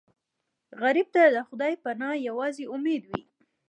غریب 0.81 1.07
ته 1.15 1.23
د 1.35 1.37
خدای 1.47 1.73
پناه 1.83 2.15
یوازینی 2.27 2.71
امید 2.75 3.03
وي 3.09 3.21